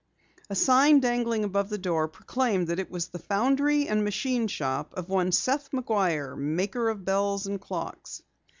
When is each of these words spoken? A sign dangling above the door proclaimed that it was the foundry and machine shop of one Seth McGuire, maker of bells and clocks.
A 0.49 0.55
sign 0.55 0.99
dangling 0.99 1.43
above 1.43 1.69
the 1.69 1.77
door 1.77 2.07
proclaimed 2.07 2.69
that 2.69 2.79
it 2.79 2.89
was 2.89 3.09
the 3.09 3.19
foundry 3.19 3.87
and 3.87 4.03
machine 4.03 4.47
shop 4.47 4.95
of 4.97 5.09
one 5.09 5.31
Seth 5.31 5.69
McGuire, 5.69 6.35
maker 6.35 6.89
of 6.89 7.05
bells 7.05 7.45
and 7.45 7.61
clocks. 7.61 8.23